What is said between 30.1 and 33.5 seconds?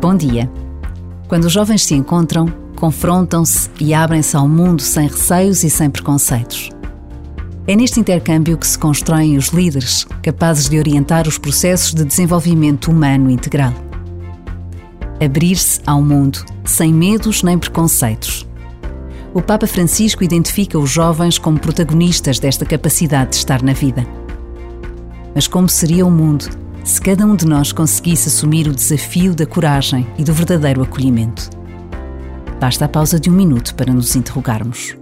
e do verdadeiro acolhimento. Basta a pausa de um